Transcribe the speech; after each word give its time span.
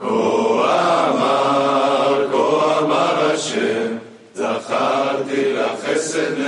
כה 0.00 0.06
אמר, 1.10 2.26
כה 2.32 2.78
אמר 2.78 3.30
השם, 3.32 3.96
זכרתי 4.34 5.52
לחסד 5.52 6.38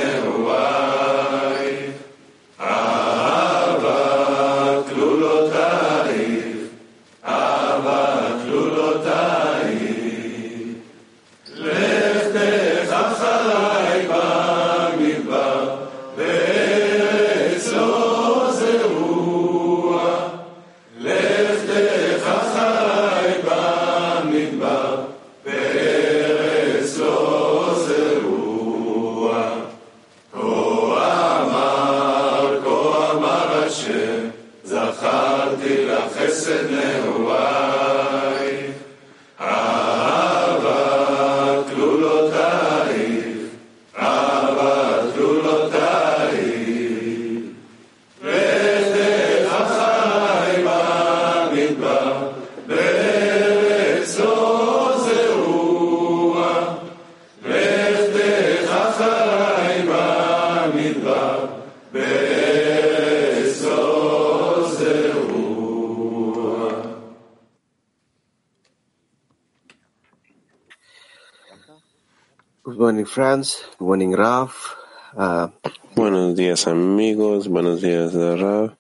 Uh, 75.17 75.49
buenos 75.97 76.37
días 76.37 76.69
amigos, 76.69 77.49
buenos 77.49 77.81
días 77.81 78.15
Rav. 78.15 78.77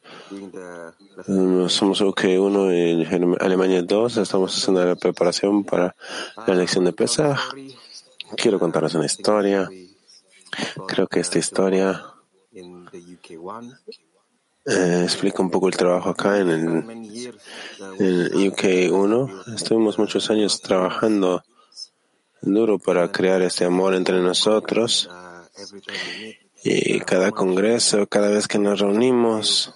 Somos 1.68 2.00
UK1 2.00 2.72
en 3.10 3.36
Alemania 3.40 3.82
2, 3.82 4.16
estamos 4.18 4.56
haciendo 4.56 4.84
la 4.84 4.94
preparación 4.94 5.64
para 5.64 5.96
la 6.46 6.54
elección 6.54 6.84
de 6.84 6.92
Pesach. 6.92 7.40
Quiero 8.36 8.60
contarles 8.60 8.94
una 8.94 9.06
historia. 9.06 9.68
Creo 10.86 11.08
que 11.08 11.18
esta 11.18 11.38
historia 11.38 12.04
eh, 14.66 15.00
explica 15.02 15.42
un 15.42 15.50
poco 15.50 15.66
el 15.66 15.76
trabajo 15.76 16.10
acá 16.10 16.38
en 16.38 16.50
el, 16.50 16.66
en 17.98 18.04
el 18.04 18.32
UK1. 18.52 19.54
Estuvimos 19.54 19.98
muchos 19.98 20.30
años 20.30 20.60
trabajando 20.60 21.42
duro 22.42 22.78
para 22.78 23.10
crear 23.10 23.42
este 23.42 23.64
amor 23.64 23.94
entre 23.94 24.20
nosotros. 24.20 25.08
Y 26.62 27.00
cada 27.00 27.30
congreso, 27.30 28.06
cada 28.06 28.28
vez 28.28 28.46
que 28.46 28.58
nos 28.58 28.80
reunimos, 28.80 29.74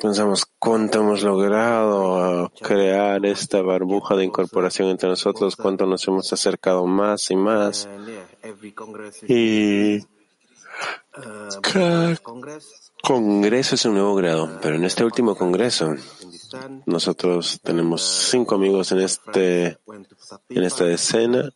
pensamos 0.00 0.46
cuánto 0.58 1.00
hemos 1.00 1.22
logrado 1.22 2.52
crear 2.60 3.24
esta 3.24 3.62
barbuja 3.62 4.16
de 4.16 4.24
incorporación 4.24 4.88
entre 4.88 5.08
nosotros, 5.08 5.56
cuánto 5.56 5.86
nos 5.86 6.06
hemos 6.06 6.32
acercado 6.32 6.86
más 6.86 7.30
y 7.30 7.36
más. 7.36 7.88
Y 9.26 10.00
cada 11.62 12.16
congreso 13.02 13.74
es 13.74 13.84
un 13.84 13.94
nuevo 13.94 14.14
grado, 14.14 14.58
pero 14.60 14.76
en 14.76 14.84
este 14.84 15.04
último 15.04 15.34
congreso 15.34 15.94
nosotros 16.86 17.60
tenemos 17.62 18.02
cinco 18.02 18.54
amigos 18.54 18.92
en 18.92 19.00
este 19.00 19.78
en 20.48 20.64
esta 20.64 20.88
escena 20.90 21.50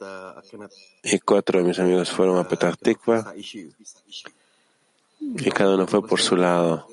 y 1.02 1.18
cuatro 1.18 1.60
de 1.60 1.68
mis 1.68 1.78
amigos 1.78 2.10
fueron 2.10 2.38
a 2.38 2.48
Petah 2.48 2.72
Tikva 2.72 3.34
y 5.20 5.50
cada 5.50 5.74
uno 5.74 5.86
fue 5.86 6.06
por 6.06 6.20
su 6.20 6.36
lado. 6.36 6.86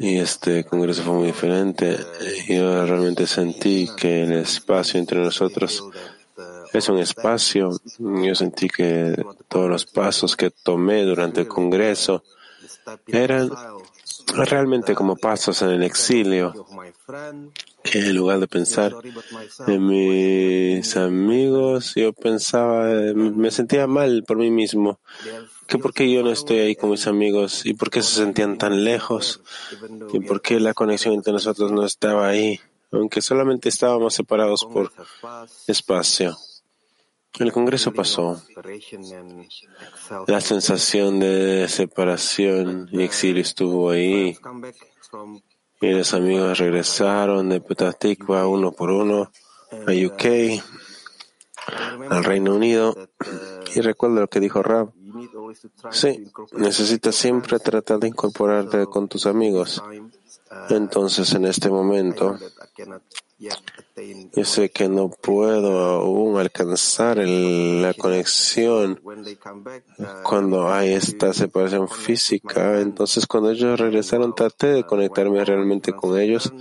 Y 0.00 0.18
este 0.18 0.64
congreso 0.64 1.02
fue 1.02 1.14
muy 1.14 1.26
diferente. 1.26 1.98
Yo 2.46 2.86
realmente 2.86 3.26
sentí 3.26 3.88
que 3.96 4.22
el 4.22 4.32
espacio 4.32 5.00
entre 5.00 5.18
nosotros 5.18 5.84
es 6.72 6.88
un 6.88 6.98
espacio. 6.98 7.70
Yo 7.98 8.34
sentí 8.34 8.68
que 8.68 9.16
todos 9.48 9.68
los 9.68 9.86
pasos 9.86 10.36
que 10.36 10.50
tomé 10.50 11.02
durante 11.02 11.40
el 11.40 11.48
congreso 11.48 12.22
eran 13.08 13.50
realmente 14.34 14.94
como 14.94 15.16
pasos 15.16 15.62
en 15.62 15.70
el 15.70 15.82
exilio, 15.82 16.66
en 17.84 18.14
lugar 18.14 18.40
de 18.40 18.48
pensar 18.48 18.94
en 19.66 19.86
mis 19.86 20.96
amigos, 20.96 21.92
yo 21.94 22.12
pensaba, 22.12 22.86
me 23.14 23.50
sentía 23.50 23.86
mal 23.86 24.24
por 24.26 24.38
mí 24.38 24.50
mismo, 24.50 25.00
que 25.66 25.78
por 25.78 25.92
qué 25.92 26.10
yo 26.10 26.22
no 26.22 26.30
estoy 26.30 26.58
ahí 26.58 26.76
con 26.76 26.90
mis 26.90 27.06
amigos 27.06 27.64
y 27.66 27.74
por 27.74 27.90
qué 27.90 28.02
se 28.02 28.16
sentían 28.16 28.58
tan 28.58 28.84
lejos 28.84 29.40
y 30.12 30.20
por 30.20 30.40
qué 30.40 30.60
la 30.60 30.74
conexión 30.74 31.14
entre 31.14 31.32
nosotros 31.32 31.72
no 31.72 31.84
estaba 31.84 32.28
ahí, 32.28 32.60
aunque 32.90 33.20
solamente 33.20 33.68
estábamos 33.68 34.14
separados 34.14 34.64
por 34.64 34.92
espacio. 35.66 36.36
El 37.38 37.52
Congreso 37.52 37.92
pasó. 37.92 38.42
La 40.26 40.40
sensación 40.40 41.20
de 41.20 41.66
separación 41.68 42.88
y 42.90 43.02
exilio 43.02 43.42
estuvo 43.42 43.90
ahí. 43.90 44.36
Y 45.80 45.90
los 45.92 46.14
amigos 46.14 46.58
regresaron 46.58 47.48
de 47.48 47.60
Petatikva 47.60 48.48
uno 48.48 48.72
por 48.72 48.90
uno 48.90 49.30
a 49.70 49.92
UK, 49.92 50.60
al 52.10 52.24
Reino 52.24 52.54
Unido. 52.54 52.96
Y 53.74 53.80
recuerdo 53.80 54.20
lo 54.20 54.28
que 54.28 54.40
dijo 54.40 54.62
Rab. 54.62 54.92
Sí, 55.90 56.24
necesitas 56.52 57.14
siempre 57.14 57.58
tratar 57.60 58.00
de 58.00 58.08
incorporarte 58.08 58.86
con 58.86 59.08
tus 59.08 59.26
amigos. 59.26 59.82
Entonces, 60.68 61.32
en 61.34 61.44
este 61.44 61.70
momento, 61.70 62.36
yo 63.38 64.44
sé 64.44 64.70
que 64.70 64.88
no 64.88 65.10
puedo 65.10 65.84
aún 65.84 66.38
alcanzar 66.38 67.18
la 67.18 67.94
conexión 67.94 69.00
cuando 70.24 70.72
hay 70.72 70.94
esta 70.94 71.32
separación 71.32 71.88
física. 71.88 72.80
Entonces, 72.80 73.26
cuando 73.26 73.50
ellos 73.50 73.78
regresaron, 73.78 74.34
traté 74.34 74.68
de 74.68 74.84
conectarme 74.84 75.44
realmente 75.44 75.92
con 75.92 76.18
ellos 76.18 76.52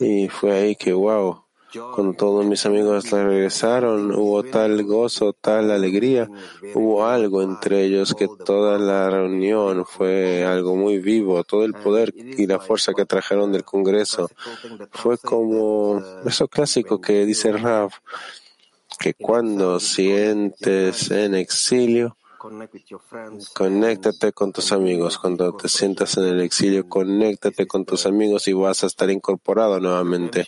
y 0.00 0.28
fue 0.28 0.52
ahí 0.52 0.76
que, 0.76 0.92
wow, 0.92 1.44
cuando 1.72 2.12
todos 2.14 2.44
mis 2.44 2.64
amigos 2.66 3.10
regresaron, 3.10 4.14
hubo 4.14 4.42
tal 4.42 4.82
gozo, 4.84 5.32
tal 5.32 5.70
alegría, 5.70 6.28
hubo 6.74 7.06
algo 7.06 7.42
entre 7.42 7.84
ellos 7.84 8.14
que 8.14 8.28
toda 8.28 8.78
la 8.78 9.10
reunión 9.10 9.86
fue 9.86 10.44
algo 10.44 10.76
muy 10.76 10.98
vivo, 10.98 11.42
todo 11.44 11.64
el 11.64 11.74
poder 11.74 12.12
y 12.16 12.46
la 12.46 12.58
fuerza 12.58 12.92
que 12.94 13.06
trajeron 13.06 13.52
del 13.52 13.64
Congreso. 13.64 14.30
Fue 14.90 15.18
como 15.18 16.02
eso 16.26 16.48
clásico 16.48 17.00
que 17.00 17.24
dice 17.24 17.52
Rav, 17.52 17.90
que 18.98 19.14
cuando 19.14 19.80
sientes 19.80 21.10
en 21.10 21.34
exilio, 21.34 22.16
Conéctate 23.54 24.32
con 24.32 24.52
tus 24.52 24.72
amigos. 24.72 25.18
Cuando 25.18 25.52
te 25.54 25.68
sientas 25.68 26.16
en 26.16 26.24
el 26.24 26.40
exilio, 26.40 26.88
conéctate 26.88 27.66
con 27.66 27.84
tus 27.84 28.06
amigos 28.06 28.48
y 28.48 28.52
vas 28.52 28.82
a 28.82 28.86
estar 28.86 29.10
incorporado 29.10 29.78
nuevamente. 29.78 30.46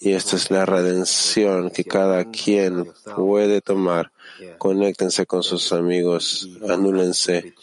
Y 0.00 0.12
esta 0.12 0.36
es 0.36 0.50
la 0.50 0.66
redención 0.66 1.70
que 1.70 1.84
cada 1.84 2.24
quien 2.30 2.92
puede 3.14 3.60
tomar. 3.60 4.10
Conéctense 4.58 5.26
con 5.26 5.42
sus 5.42 5.72
amigos, 5.72 6.48
anúlense. 6.68 7.54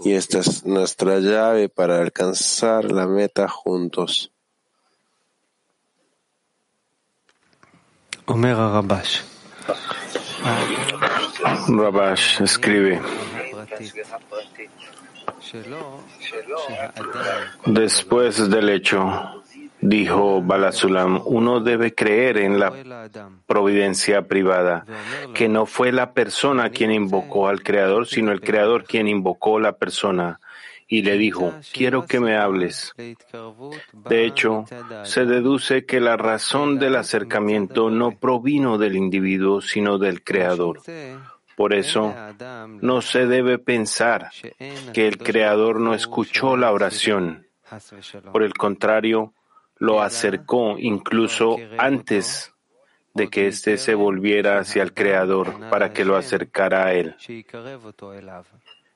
Y 0.00 0.12
esta 0.12 0.40
es 0.40 0.66
nuestra 0.66 1.18
llave 1.20 1.68
para 1.68 2.00
alcanzar 2.00 2.92
la 2.92 3.06
meta 3.06 3.48
juntos. 3.48 4.30
Rabash 8.26 9.22
escribe, 12.40 13.00
después 17.66 18.50
del 18.50 18.68
hecho, 18.68 19.42
dijo 19.80 20.42
Balasulam, 20.42 21.20
uno 21.24 21.60
debe 21.60 21.94
creer 21.94 22.38
en 22.38 22.58
la 22.58 22.72
providencia 23.46 24.22
privada, 24.22 24.84
que 25.34 25.48
no 25.48 25.66
fue 25.66 25.92
la 25.92 26.12
persona 26.12 26.70
quien 26.70 26.92
invocó 26.92 27.48
al 27.48 27.62
Creador, 27.62 28.06
sino 28.06 28.32
el 28.32 28.40
Creador 28.40 28.84
quien 28.84 29.08
invocó 29.08 29.58
la 29.60 29.72
persona 29.72 30.40
y 30.92 31.00
le 31.00 31.16
dijo, 31.16 31.54
quiero 31.72 32.04
que 32.04 32.20
me 32.20 32.36
hables. 32.36 32.92
De 33.94 34.26
hecho, 34.26 34.66
se 35.04 35.24
deduce 35.24 35.86
que 35.86 36.00
la 36.00 36.18
razón 36.18 36.78
del 36.78 36.96
acercamiento 36.96 37.88
no 37.88 38.18
provino 38.18 38.76
del 38.76 38.96
individuo, 38.96 39.62
sino 39.62 39.96
del 39.96 40.22
Creador. 40.22 40.82
Por 41.56 41.72
eso, 41.72 42.14
no 42.82 43.00
se 43.00 43.24
debe 43.24 43.56
pensar 43.56 44.28
que 44.92 45.08
el 45.08 45.16
Creador 45.16 45.80
no 45.80 45.94
escuchó 45.94 46.58
la 46.58 46.70
oración. 46.70 47.46
Por 48.30 48.42
el 48.42 48.52
contrario, 48.52 49.32
lo 49.78 50.02
acercó 50.02 50.78
incluso 50.78 51.56
antes 51.78 52.52
de 53.14 53.28
que 53.28 53.46
éste 53.46 53.78
se 53.78 53.94
volviera 53.94 54.58
hacia 54.58 54.82
el 54.82 54.92
Creador 54.92 55.70
para 55.70 55.94
que 55.94 56.04
lo 56.04 56.16
acercara 56.16 56.84
a 56.84 56.92
él. 56.92 57.16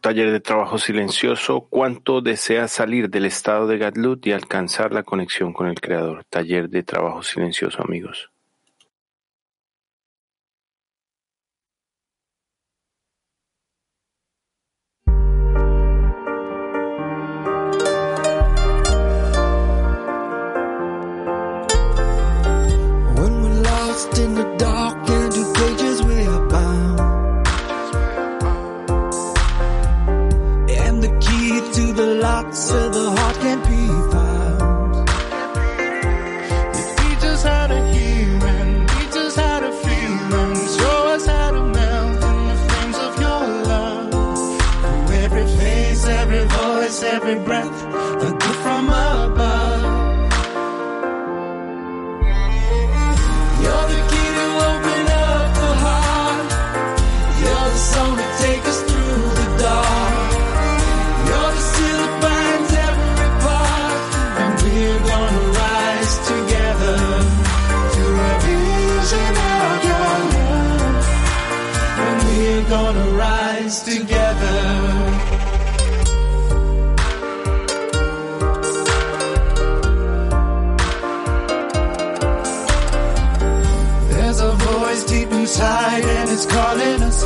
taller 0.00 0.32
de 0.32 0.40
trabajo 0.40 0.78
silencioso, 0.78 1.66
cuánto 1.68 2.20
desea 2.20 2.68
salir 2.68 3.10
del 3.10 3.26
estado 3.26 3.66
de 3.66 3.78
Gadlut 3.78 4.26
y 4.26 4.32
alcanzar 4.32 4.92
la 4.92 5.02
conexión 5.02 5.52
con 5.52 5.68
el 5.68 5.80
Creador. 5.80 6.24
Taller 6.24 6.68
de 6.68 6.82
trabajo 6.82 7.22
silencioso, 7.22 7.82
amigos. 7.82 8.30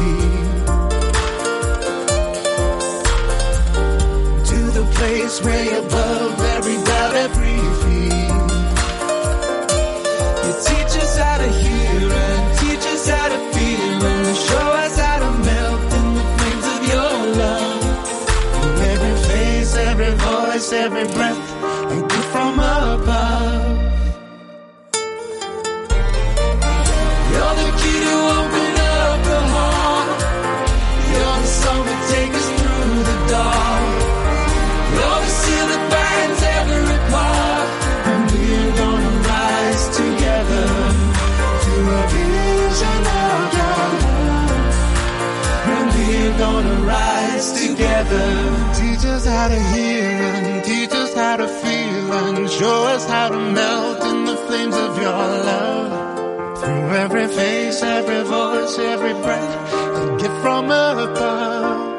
city 0.02 0.42
to 4.44 4.58
the 4.78 4.84
place 4.96 5.42
way 5.42 5.68
above 5.78 6.40
every 6.56 6.76
doubt, 6.84 7.14
every 7.26 7.58
fear. 7.80 8.36
You 10.44 10.52
teach 10.68 10.92
us 11.02 11.16
how 11.18 11.38
to 11.38 11.48
hear 11.48 12.12
and 12.12 12.58
teach 12.58 12.84
us 12.94 13.08
how 13.08 13.28
to 13.28 13.38
feel 13.54 14.04
and 14.12 14.36
show 14.36 14.68
us 14.84 14.98
how 14.98 15.18
to 15.24 15.30
melt 15.48 15.92
in 15.98 16.14
the 16.18 16.24
flames 16.36 16.66
of 16.74 16.80
your 16.92 17.12
love. 17.42 17.82
In 18.62 18.82
every 18.92 19.16
face, 19.28 19.74
every 19.76 20.14
voice, 20.14 20.72
every 20.72 21.06
breath. 21.14 21.71
gonna 46.52 46.76
rise 46.86 47.48
together. 47.52 48.26
Teach 48.80 49.04
us 49.14 49.24
how 49.26 49.48
to 49.48 49.60
hear 49.74 50.04
and 50.38 50.64
teach 50.64 50.92
us 50.92 51.14
how 51.14 51.36
to 51.36 51.48
feel 51.48 52.12
and 52.12 52.50
show 52.50 52.78
us 52.94 53.04
how 53.06 53.28
to 53.30 53.38
melt 53.38 54.00
in 54.10 54.24
the 54.24 54.36
flames 54.46 54.76
of 54.76 54.90
your 55.04 55.22
love. 55.50 56.58
Through 56.58 56.88
every 57.04 57.28
face, 57.28 57.82
every 57.82 58.22
voice, 58.22 58.78
every 58.78 59.14
breath, 59.24 59.52
a 60.02 60.16
gift 60.20 60.38
from 60.42 60.66
above. 60.66 61.91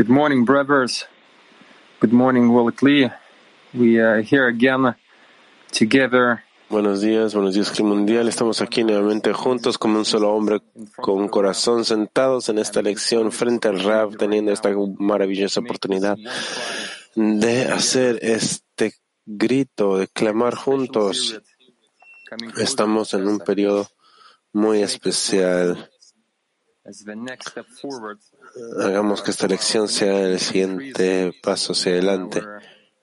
Good 0.00 0.08
morning, 0.08 0.46
brothers. 0.46 1.04
Good 2.00 2.14
morning, 2.14 2.48
We 3.74 3.98
are 4.00 4.22
here 4.22 4.48
again 4.48 4.94
together. 5.72 6.42
Buenos 6.70 7.02
días, 7.02 7.34
buenos 7.34 7.52
días, 7.52 7.70
Clima 7.70 7.90
Mundial. 7.90 8.26
Estamos 8.26 8.62
aquí 8.62 8.82
nuevamente 8.82 9.34
juntos 9.34 9.76
como 9.76 9.98
un 9.98 10.06
solo 10.06 10.32
hombre 10.32 10.62
con 10.96 11.28
corazón 11.28 11.84
sentados 11.84 12.48
en 12.48 12.58
esta 12.58 12.80
lección 12.80 13.30
frente 13.30 13.68
al 13.68 13.80
Rab, 13.80 14.16
teniendo 14.16 14.52
esta 14.52 14.70
maravillosa 14.96 15.60
oportunidad 15.60 16.16
de 17.14 17.64
hacer 17.64 18.20
este 18.22 18.94
grito, 19.26 19.98
de 19.98 20.08
clamar 20.08 20.54
juntos. 20.54 21.42
Estamos 22.56 23.12
en 23.12 23.28
un 23.28 23.38
periodo 23.38 23.86
muy 24.54 24.80
especial 24.80 25.90
Hagamos 28.80 29.22
que 29.22 29.30
esta 29.30 29.46
lección 29.46 29.88
sea 29.88 30.20
el 30.20 30.38
siguiente 30.40 31.32
paso 31.42 31.72
hacia 31.72 31.92
adelante 31.92 32.42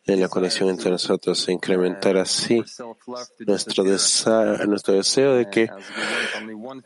en 0.07 0.21
la 0.21 0.29
conexión 0.29 0.69
entre 0.69 0.89
nosotros 0.89 1.47
e 1.47 1.51
incrementar 1.51 2.17
así 2.17 2.63
nuestro 3.45 3.83
deseo, 3.83 4.65
nuestro 4.65 4.93
deseo 4.93 5.35
de 5.35 5.49
que 5.49 5.69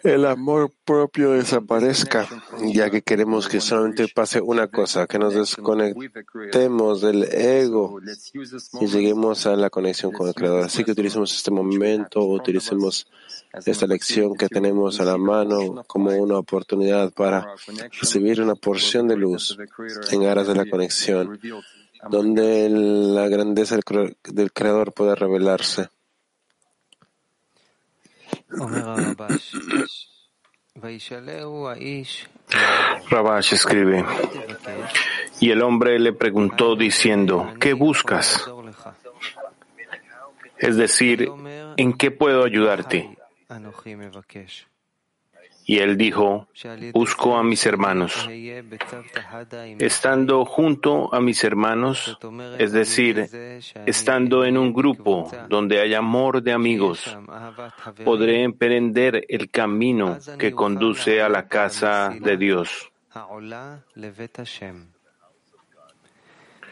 el 0.04 0.26
amor 0.26 0.72
propio 0.84 1.32
desaparezca, 1.32 2.28
ya 2.74 2.90
que 2.90 3.04
queremos 3.04 3.48
que 3.48 3.62
solamente 3.62 4.08
pase 4.08 4.42
una 4.42 4.68
cosa, 4.68 5.06
que 5.06 5.20
nos 5.20 5.36
desconectemos 5.36 7.02
del 7.02 7.24
ego 7.24 8.00
y 8.80 8.88
lleguemos 8.88 9.46
a 9.46 9.56
la 9.56 9.70
conexión 9.70 10.12
con 10.12 10.28
el 10.28 10.34
Creador. 10.34 10.64
Así 10.64 10.84
que 10.84 10.92
utilicemos 10.92 11.36
este 11.36 11.52
momento, 11.52 12.24
utilicemos 12.24 13.08
esta 13.66 13.86
lección 13.86 14.36
que 14.36 14.48
tenemos 14.48 15.00
a 15.00 15.06
la 15.06 15.18
mano 15.18 15.84
como 15.86 16.10
una 16.12 16.40
oportunidad 16.40 17.12
para 17.14 17.54
recibir 18.00 18.42
una 18.42 18.56
porción 18.56 19.08
de 19.08 19.18
luz 19.18 19.58
en 20.12 20.26
aras 20.26 20.48
de 20.48 20.56
la 20.56 20.66
conexión 20.66 21.40
donde 22.10 22.70
la 22.70 23.28
grandeza 23.28 23.78
del 24.24 24.52
Creador 24.52 24.94
puede 24.94 25.16
revelarse. 25.16 25.90
Rabash 33.10 33.54
escribe, 33.54 34.06
y 35.40 35.52
el 35.52 35.62
hombre 35.62 36.00
le 36.00 36.14
preguntó 36.14 36.76
diciendo, 36.76 37.54
¿qué 37.60 37.74
buscas? 37.74 38.50
Es 40.58 40.78
decir, 40.78 41.30
¿en 41.78 41.94
qué 41.94 42.12
puedo 42.12 42.44
ayudarte? 42.44 43.18
Y 45.66 45.78
él 45.78 45.98
dijo, 45.98 46.48
busco 46.92 47.38
a 47.38 47.44
mis 47.44 47.66
hermanos. 47.66 48.28
Estando 49.80 50.46
junto 50.46 51.14
a 51.14 51.22
mis 51.22 51.44
hermanos, 51.44 52.18
es 52.58 52.72
decir, 52.72 53.30
estando 53.86 54.44
en 54.44 54.58
un 54.58 54.74
grupo 54.74 55.32
donde 55.50 55.80
hay 55.80 55.94
amor 55.94 56.42
de 56.42 56.52
amigos, 56.52 57.18
podré 58.04 58.44
emprender 58.44 59.26
el 59.30 59.50
camino 59.50 60.18
que 60.38 60.52
conduce 60.52 61.22
a 61.22 61.30
la 61.30 61.48
casa 61.48 62.14
de 62.20 62.38
Dios. 62.38 62.92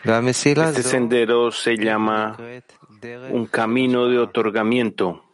Este 0.03 0.83
sendero 0.83 1.51
se 1.51 1.77
llama 1.77 2.37
un 3.29 3.45
camino 3.47 4.07
de 4.07 4.19
otorgamiento 4.19 5.28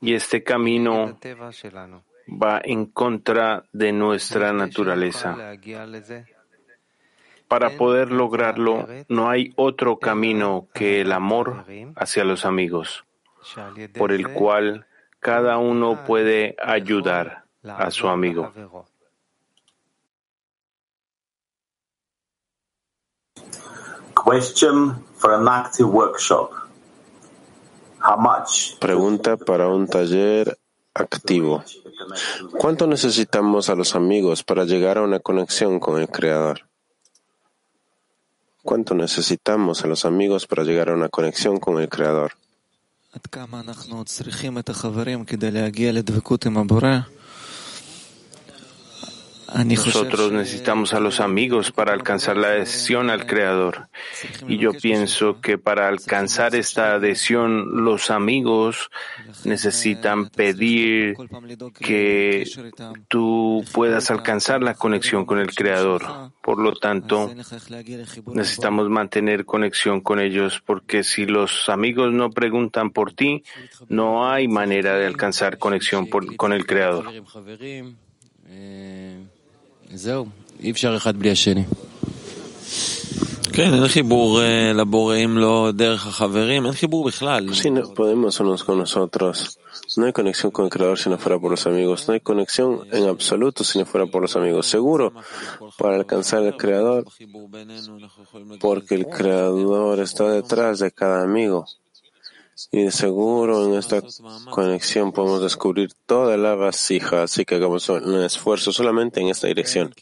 y 0.00 0.14
este 0.14 0.42
camino 0.42 1.18
va 2.28 2.60
en 2.64 2.86
contra 2.86 3.64
de 3.72 3.92
nuestra 3.92 4.52
naturaleza. 4.52 5.36
Para 7.46 7.70
poder 7.70 8.12
lograrlo, 8.12 8.86
no 9.08 9.30
hay 9.30 9.52
otro 9.56 9.98
camino 9.98 10.68
que 10.74 11.00
el 11.00 11.12
amor 11.12 11.64
hacia 11.96 12.24
los 12.24 12.44
amigos, 12.44 13.04
por 13.96 14.12
el 14.12 14.32
cual 14.32 14.86
cada 15.20 15.58
uno 15.58 16.04
puede 16.04 16.56
ayudar 16.62 17.44
a 17.64 17.90
su 17.90 18.08
amigo. 18.08 18.52
Question 24.14 25.04
for 25.16 25.32
an 25.32 25.48
active 25.48 25.88
workshop. 25.88 26.67
Pregunta 28.80 29.36
para 29.36 29.68
un 29.68 29.86
taller 29.86 30.58
activo. 30.94 31.64
¿Cuánto 32.58 32.86
necesitamos 32.86 33.68
a 33.68 33.74
los 33.74 33.94
amigos 33.94 34.42
para 34.42 34.64
llegar 34.64 34.98
a 34.98 35.02
una 35.02 35.20
conexión 35.20 35.80
con 35.80 36.00
el 36.00 36.08
Creador? 36.08 36.68
¿Cuánto 38.62 38.94
necesitamos 38.94 39.84
a 39.84 39.86
los 39.86 40.04
amigos 40.04 40.46
para 40.46 40.64
llegar 40.64 40.90
a 40.90 40.94
una 40.94 41.08
conexión 41.08 41.58
con 41.58 41.80
el 41.80 41.88
Creador? 41.88 42.32
Nosotros 49.64 50.30
necesitamos 50.30 50.92
a 50.92 51.00
los 51.00 51.20
amigos 51.20 51.72
para 51.72 51.92
alcanzar 51.92 52.36
la 52.36 52.48
adhesión 52.48 53.08
al 53.08 53.26
Creador. 53.26 53.88
Y 54.46 54.58
yo 54.58 54.72
pienso 54.72 55.40
que 55.40 55.56
para 55.56 55.88
alcanzar 55.88 56.54
esta 56.54 56.94
adhesión, 56.94 57.84
los 57.84 58.10
amigos 58.10 58.90
necesitan 59.44 60.28
pedir 60.28 61.16
que 61.78 62.44
tú 63.08 63.64
puedas 63.72 64.10
alcanzar 64.10 64.62
la 64.62 64.74
conexión 64.74 65.24
con 65.24 65.38
el 65.38 65.54
Creador. 65.54 66.02
Por 66.42 66.58
lo 66.58 66.74
tanto, 66.74 67.34
necesitamos 68.26 68.88
mantener 68.90 69.46
conexión 69.46 70.00
con 70.00 70.20
ellos, 70.20 70.62
porque 70.64 71.04
si 71.04 71.24
los 71.24 71.68
amigos 71.68 72.12
no 72.12 72.30
preguntan 72.30 72.90
por 72.90 73.12
ti, 73.12 73.44
no 73.88 74.30
hay 74.30 74.46
manera 74.46 74.96
de 74.96 75.06
alcanzar 75.06 75.58
conexión 75.58 76.06
con 76.06 76.52
el 76.52 76.66
Creador. 76.66 77.06
Sí, 87.54 87.70
no 87.70 87.92
podemos 87.92 88.38
unos 88.38 88.62
con 88.62 88.78
nosotros. 88.78 89.58
No 89.96 90.06
hay 90.06 90.12
conexión 90.12 90.52
con 90.52 90.66
el 90.66 90.70
Creador 90.70 90.98
si 90.98 91.10
no 91.10 91.18
fuera 91.18 91.40
por 91.40 91.50
los 91.50 91.66
amigos. 91.66 92.06
No 92.06 92.14
hay 92.14 92.20
conexión 92.20 92.86
en 92.92 93.08
absoluto 93.08 93.64
si 93.64 93.80
no 93.80 93.86
fuera 93.86 94.06
por 94.06 94.22
los 94.22 94.36
amigos. 94.36 94.66
Seguro, 94.68 95.12
para 95.76 95.96
alcanzar 95.96 96.44
al 96.44 96.56
Creador, 96.56 97.04
porque 98.60 98.94
el 98.94 99.06
Creador 99.06 99.98
está 100.00 100.30
detrás 100.30 100.78
de 100.78 100.92
cada 100.92 101.24
amigo. 101.24 101.66
Y 102.72 102.84
de 102.84 102.90
seguro 102.90 103.66
en 103.66 103.74
esta 103.78 104.02
conexión 104.50 105.12
podemos 105.12 105.42
descubrir 105.42 105.90
toda 106.06 106.36
la 106.36 106.54
vasija, 106.56 107.22
así 107.22 107.44
que 107.44 107.54
hagamos 107.54 107.88
un 107.88 108.22
esfuerzo 108.22 108.72
solamente 108.72 109.20
en 109.20 109.28
esta 109.28 109.46
dirección. 109.46 109.94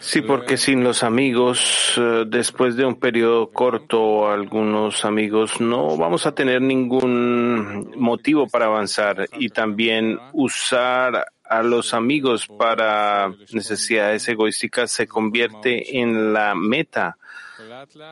Sí, 0.00 0.22
porque 0.22 0.56
sin 0.56 0.84
los 0.84 1.02
amigos, 1.02 1.94
eh, 1.96 2.24
después 2.26 2.76
de 2.76 2.84
un 2.84 2.96
periodo 2.96 3.50
corto, 3.50 4.28
algunos 4.30 5.04
amigos 5.04 5.60
no 5.60 5.96
vamos 5.96 6.26
a 6.26 6.32
tener 6.32 6.62
ningún 6.62 7.92
motivo 7.96 8.46
para 8.46 8.66
avanzar 8.66 9.26
y 9.38 9.48
también 9.48 10.18
usar 10.32 11.26
a 11.44 11.62
los 11.62 11.94
amigos 11.94 12.46
para 12.46 13.32
necesidades 13.52 14.26
egoísticas 14.28 14.90
se 14.90 15.06
convierte 15.06 16.00
en 16.00 16.32
la 16.32 16.54
meta 16.54 17.18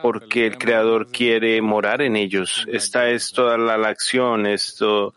porque 0.01 0.47
el 0.47 0.57
Creador 0.57 1.11
quiere 1.11 1.61
morar 1.61 2.01
en 2.01 2.15
ellos. 2.15 2.65
Esta 2.71 3.09
es 3.09 3.31
toda 3.31 3.57
la, 3.57 3.75
acción, 3.87 4.45
esto 4.45 5.13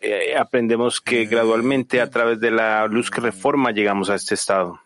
eh, 0.00 0.36
aprendemos 0.36 1.00
que 1.00 1.26
gradualmente 1.26 2.00
a 2.00 2.10
través 2.10 2.40
de 2.40 2.50
la 2.50 2.86
luz 2.86 3.10
que 3.10 3.20
reforma 3.20 3.70
llegamos 3.70 4.10
a 4.10 4.14
este 4.14 4.34
estado. 4.34 4.80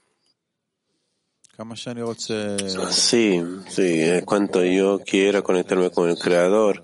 Sí, 2.91 3.43
sí, 3.69 4.03
en 4.03 4.25
cuanto 4.25 4.65
yo 4.65 5.01
quiera 5.01 5.43
conectarme 5.43 5.91
con 5.91 6.09
el 6.09 6.19
Creador, 6.19 6.83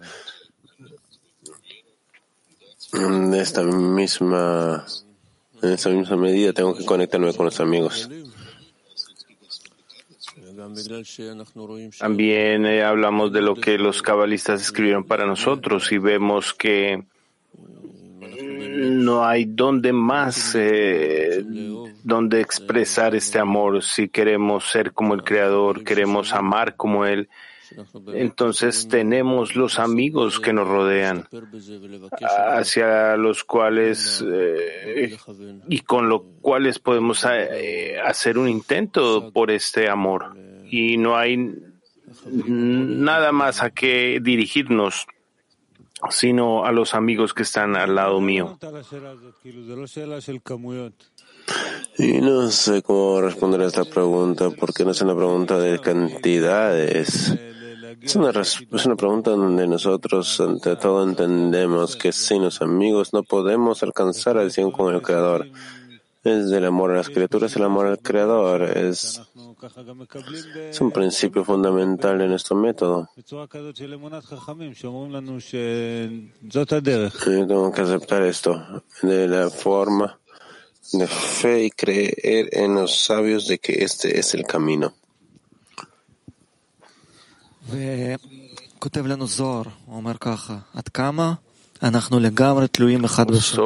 de 2.92 3.40
esta 3.40 3.62
misma 3.62 4.86
en 5.62 5.70
esa 5.70 5.90
misma 5.90 6.16
medida 6.16 6.52
tengo 6.52 6.74
que 6.76 6.84
conectarme 6.84 7.32
con 7.34 7.46
los 7.46 7.60
amigos. 7.60 8.08
También 11.98 12.66
eh, 12.66 12.82
hablamos 12.82 13.32
de 13.32 13.40
lo 13.40 13.54
que 13.54 13.78
los 13.78 14.02
cabalistas 14.02 14.60
escribieron 14.60 15.04
para 15.04 15.26
nosotros 15.26 15.90
y 15.92 15.98
vemos 15.98 16.52
que 16.52 17.04
no 18.20 19.24
hay 19.24 19.44
donde 19.44 19.92
más 19.92 20.54
eh, 20.54 21.44
donde 22.02 22.40
expresar 22.40 23.14
este 23.14 23.38
amor. 23.38 23.82
Si 23.82 24.08
queremos 24.08 24.70
ser 24.70 24.92
como 24.92 25.14
el 25.14 25.22
Creador, 25.22 25.84
queremos 25.84 26.32
amar 26.32 26.76
como 26.76 27.04
Él, 27.04 27.28
entonces 28.14 28.88
tenemos 28.88 29.56
los 29.56 29.78
amigos 29.78 30.40
que 30.40 30.52
nos 30.52 30.68
rodean, 30.68 31.28
hacia 32.20 33.16
los 33.16 33.44
cuales 33.44 34.24
eh, 34.26 35.16
y 35.68 35.80
con 35.80 36.08
los 36.08 36.22
cuales 36.40 36.78
podemos 36.78 37.26
eh, 37.30 37.98
hacer 38.04 38.38
un 38.38 38.48
intento 38.48 39.30
por 39.32 39.50
este 39.50 39.88
amor. 39.88 40.36
Y 40.70 40.98
no 40.98 41.16
hay 41.16 41.54
nada 42.36 43.32
más 43.32 43.62
a 43.62 43.70
que 43.70 44.20
dirigirnos 44.22 45.06
sino 46.10 46.64
a 46.64 46.72
los 46.72 46.94
amigos 46.94 47.34
que 47.34 47.42
están 47.42 47.76
al 47.76 47.94
lado 47.94 48.20
mío. 48.20 48.58
Y 51.96 52.12
no 52.20 52.50
sé 52.50 52.82
cómo 52.82 53.20
responder 53.20 53.62
a 53.62 53.66
esta 53.66 53.84
pregunta, 53.84 54.50
porque 54.50 54.84
no 54.84 54.92
es 54.92 55.00
una 55.00 55.16
pregunta 55.16 55.58
de 55.58 55.80
cantidades. 55.80 57.34
Es 58.00 58.16
una, 58.16 58.30
es 58.30 58.86
una 58.86 58.96
pregunta 58.96 59.30
donde 59.30 59.66
nosotros 59.66 60.40
ante 60.40 60.76
todo 60.76 61.02
entendemos 61.02 61.96
que 61.96 62.12
sin 62.12 62.42
los 62.42 62.62
amigos 62.62 63.12
no 63.12 63.22
podemos 63.22 63.82
alcanzar 63.82 64.36
la 64.36 64.42
adhesión 64.42 64.70
con 64.70 64.94
el 64.94 65.02
Creador. 65.02 65.48
es 66.22 66.50
del 66.50 66.66
amor 66.66 66.92
a 66.92 66.96
las 66.96 67.08
criaturas, 67.08 67.54
el 67.56 67.64
amor 67.64 67.86
al 67.86 67.98
Creador. 67.98 68.62
Es, 68.62 69.20
es 70.70 70.80
un 70.80 70.90
principio 70.92 71.44
fundamental 71.44 72.18
de 72.18 72.28
nuestro 72.28 72.56
método. 72.56 73.08
tengo 77.46 77.72
que 77.72 77.80
aceptar 77.80 78.22
esto 78.22 78.82
de 79.02 79.26
la 79.28 79.50
forma 79.50 80.18
de 80.92 81.06
fe 81.06 81.64
y 81.64 81.70
creer 81.70 82.48
en 82.52 82.74
los 82.74 82.96
sabios 82.96 83.46
de 83.46 83.58
que 83.58 83.84
este 83.84 84.18
es 84.18 84.34
el 84.34 84.44
camino. 84.44 84.94
וכותב 87.68 89.06
לנו 89.06 89.26
זוהר, 89.26 89.62
הוא 89.86 89.96
אומר 89.96 90.14
ככה, 90.20 90.56
עד 90.74 90.88
כמה 90.88 91.32
אנחנו 91.82 92.20
לגמרי 92.20 92.68
תלויים 92.68 93.04
אחד 93.04 93.30
בשני. 93.30 93.62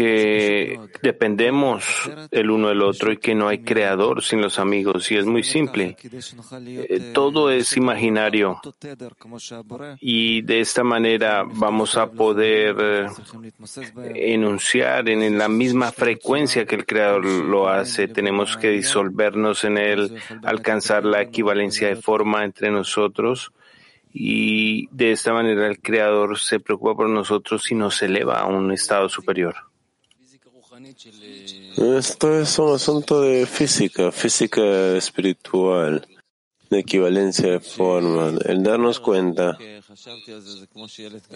Que 0.00 0.80
dependemos 1.02 2.10
el 2.30 2.50
uno 2.50 2.68
del 2.68 2.80
otro 2.80 3.12
y 3.12 3.18
que 3.18 3.34
no 3.34 3.48
hay 3.48 3.58
creador 3.58 4.22
sin 4.22 4.40
los 4.40 4.58
amigos. 4.58 5.12
Y 5.12 5.18
es 5.18 5.26
muy 5.26 5.42
simple. 5.42 5.94
Eh, 6.66 7.10
todo 7.12 7.50
es 7.50 7.76
imaginario. 7.76 8.62
Y 10.00 10.40
de 10.40 10.60
esta 10.60 10.82
manera 10.82 11.44
vamos 11.46 11.98
a 11.98 12.10
poder 12.10 12.76
eh, 12.80 14.32
enunciar 14.32 15.10
en 15.10 15.36
la 15.36 15.48
misma 15.48 15.92
frecuencia 15.92 16.64
que 16.64 16.76
el 16.76 16.86
creador 16.86 17.26
lo 17.26 17.68
hace. 17.68 18.08
Tenemos 18.08 18.56
que 18.56 18.70
disolvernos 18.70 19.64
en 19.64 19.76
él, 19.76 20.16
alcanzar 20.44 21.04
la 21.04 21.20
equivalencia 21.20 21.88
de 21.88 21.96
forma 21.96 22.42
entre 22.42 22.70
nosotros 22.70 23.52
y 24.14 24.88
de 24.92 25.12
esta 25.12 25.34
manera 25.34 25.68
el 25.68 25.78
Creador 25.78 26.38
se 26.38 26.58
preocupa 26.58 26.96
por 26.96 27.08
nosotros 27.08 27.70
y 27.70 27.74
nos 27.74 28.02
eleva 28.02 28.40
a 28.40 28.46
un 28.46 28.72
estado 28.72 29.10
superior. 29.10 29.69
Esto 31.76 32.40
es 32.40 32.58
un 32.58 32.74
asunto 32.74 33.20
de 33.20 33.46
física, 33.46 34.12
física 34.12 34.96
espiritual, 34.96 36.06
de 36.70 36.78
equivalencia 36.78 37.50
de 37.50 37.60
forma. 37.60 38.32
El 38.44 38.62
darnos 38.62 39.00
cuenta 39.00 39.58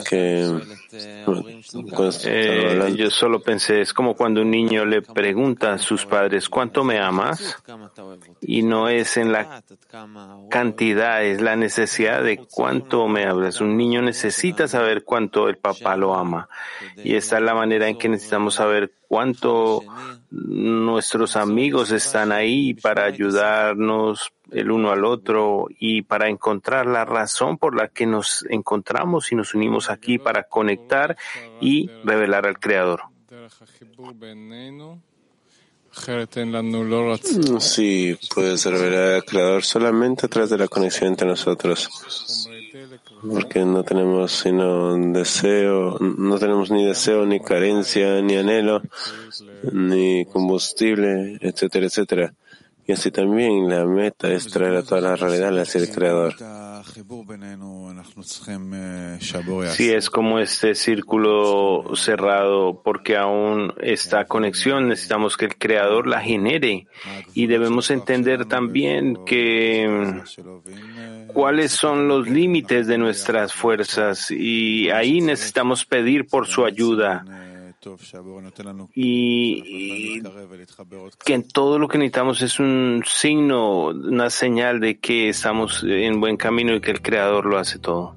que 0.09 0.47
eh, 2.27 2.95
yo 2.97 3.11
solo 3.11 3.41
pensé, 3.41 3.81
es 3.81 3.93
como 3.93 4.15
cuando 4.15 4.43
un 4.43 4.51
niño 4.51 4.85
le 4.85 5.03
pregunta 5.03 5.73
a 5.73 5.79
sus 5.79 6.07
padres, 6.07 6.49
¿cuánto 6.49 6.85
me 6.85 7.01
amas? 7.01 7.57
Y 8.41 8.63
no 8.63 8.89
es 8.89 9.17
en 9.17 9.33
la 9.33 9.63
cantidad, 10.51 11.25
es 11.25 11.41
la 11.41 11.57
necesidad 11.57 12.23
de 12.23 12.39
cuánto 12.39 13.09
me 13.09 13.25
hablas. 13.25 13.61
Un 13.61 13.77
niño 13.77 14.03
necesita 14.03 14.69
saber 14.69 15.03
cuánto 15.03 15.49
el 15.49 15.57
papá 15.57 15.97
lo 15.97 16.15
ama. 16.15 16.49
Y 17.03 17.17
esta 17.17 17.39
es 17.39 17.43
la 17.43 17.55
manera 17.55 17.89
en 17.89 17.99
que 17.99 18.09
necesitamos 18.09 18.55
saber 18.55 18.93
cuánto 19.09 19.83
nuestros 20.31 21.37
amigos 21.37 21.91
están 21.91 22.33
ahí 22.33 22.75
para 22.75 23.05
ayudarnos 23.05 24.33
el 24.51 24.71
uno 24.71 24.91
al 24.91 25.05
otro 25.05 25.67
y 25.79 26.03
para 26.03 26.29
encontrar 26.29 26.87
la 26.87 27.05
razón 27.05 27.59
por 27.59 27.77
la 27.77 27.89
que 27.89 28.07
nos 28.07 28.45
encontramos 28.49 29.33
y 29.33 29.35
nos 29.35 29.55
unimos 29.55 29.91
aquí 29.91 30.19
para 30.19 30.45
conectar 30.45 31.17
y 31.61 31.91
revelar 32.05 32.47
al 32.47 32.59
Creador. 32.59 33.03
Sí, 37.61 38.19
puedes 38.35 38.65
revelar 38.65 39.15
al 39.15 39.25
Creador 39.25 39.65
solamente 39.65 40.27
a 40.27 40.29
través 40.29 40.51
de 40.51 40.59
la 40.59 40.69
conexión 40.69 41.11
entre 41.11 41.27
nosotros. 41.27 41.89
Porque 43.23 43.65
no 43.65 43.85
tenemos 43.85 44.33
sino 44.33 44.97
deseo, 45.13 45.99
no 46.01 46.39
tenemos 46.39 46.71
ni 46.71 46.85
deseo, 46.85 47.25
ni 47.25 47.41
carencia, 47.41 48.21
ni 48.21 48.37
anhelo, 48.37 48.83
ni 49.73 50.25
combustible, 50.27 51.39
etcétera, 51.41 51.87
etcétera. 51.87 52.35
Y 52.87 52.93
así 52.93 53.11
también 53.11 53.69
la 53.71 53.87
meta 53.87 54.31
es 54.31 54.49
traer 54.49 54.77
a 54.77 54.83
toda 54.83 55.01
la 55.01 55.17
realidad 55.17 55.59
hacia 55.59 55.81
el 55.81 55.91
Creador. 55.91 56.35
Sí, 59.71 59.91
es 59.91 60.11
como 60.11 60.39
este 60.39 60.75
círculo 60.75 61.97
cerrado, 61.97 62.83
porque 62.85 63.17
aún 63.17 63.73
esta 63.81 64.27
conexión 64.27 64.89
necesitamos 64.89 65.39
que 65.39 65.47
el 65.47 65.57
Creador 65.57 66.07
la 66.07 66.21
genere. 66.21 66.87
Y 67.33 67.47
debemos 67.47 67.91
entender 67.91 68.45
también 68.45 69.25
que 69.25 70.21
cuáles 71.29 71.73
son 71.73 72.07
los 72.07 72.29
límites 72.29 72.87
de 72.87 72.99
nuestras 72.99 73.55
fuerzas. 73.55 74.31
Y 74.31 74.91
ahí 74.91 75.23
necesitamos 75.23 75.87
pedir 75.87 76.27
por 76.27 76.47
su 76.47 76.67
ayuda 76.67 77.25
y, 78.95 80.23
que 81.25 81.35
en 81.35 81.49
todo 81.49 81.79
lo 81.79 81.89
que 81.89 81.99
necesitamos 81.99 82.43
es 82.43 82.59
un 82.59 83.03
signo, 83.07 83.87
una 83.87 84.31
señal 84.31 84.81
de 84.81 84.99
que 84.99 85.29
estamos 85.29 85.85
en 85.87 86.21
buen 86.21 86.37
camino 86.37 86.75
y 86.75 86.81
que 86.81 86.91
el 86.91 87.03
Creador 87.03 87.47
lo 87.47 87.59
hace 87.59 87.79
todo. 87.79 88.17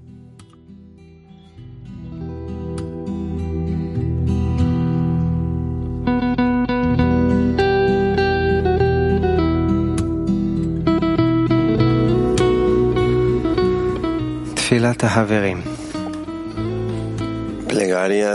Plegaria 17.77 18.33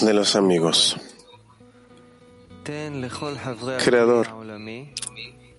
de 0.00 0.12
los 0.12 0.34
amigos. 0.34 0.96
Creador, 3.84 4.26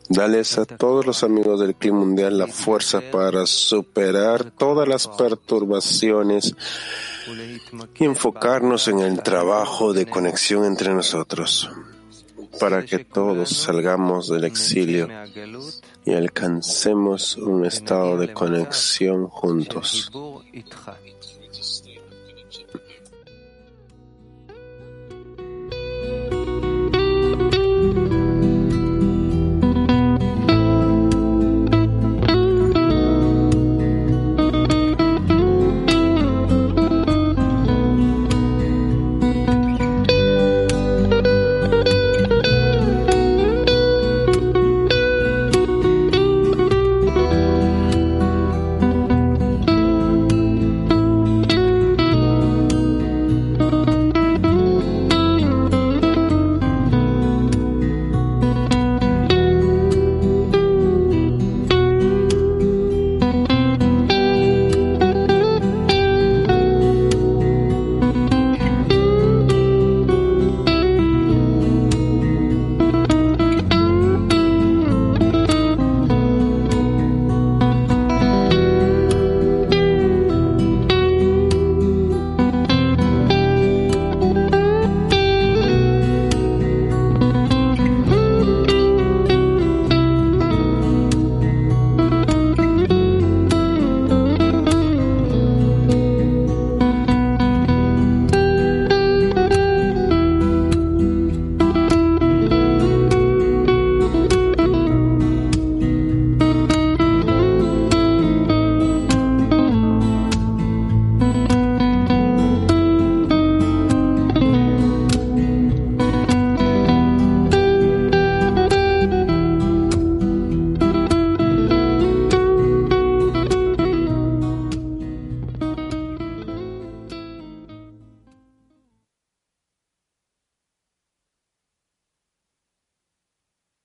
dales 0.09 0.57
a 0.57 0.65
todos 0.65 1.05
los 1.05 1.23
amigos 1.23 1.61
del 1.61 1.75
clima 1.75 1.99
mundial 1.99 2.37
la 2.37 2.47
fuerza 2.47 2.99
para 3.09 3.45
superar 3.45 4.51
todas 4.51 4.85
las 4.85 5.07
perturbaciones 5.07 6.53
y 7.97 8.03
enfocarnos 8.03 8.89
en 8.89 8.99
el 8.99 9.23
trabajo 9.23 9.93
de 9.93 10.07
conexión 10.07 10.65
entre 10.65 10.93
nosotros, 10.93 11.71
para 12.59 12.83
que 12.83 12.99
todos 12.99 13.49
salgamos 13.49 14.27
del 14.27 14.43
exilio 14.43 15.07
y 16.03 16.11
alcancemos 16.11 17.37
un 17.37 17.65
estado 17.65 18.17
de 18.17 18.33
conexión 18.33 19.29
juntos. 19.29 20.11